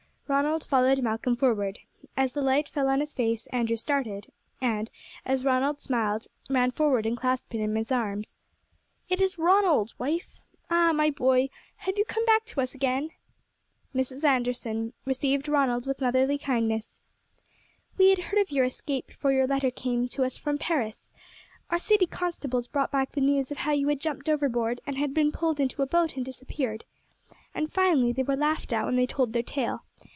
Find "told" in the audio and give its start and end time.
29.07-29.33